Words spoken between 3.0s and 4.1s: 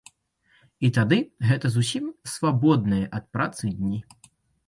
ад працы дні.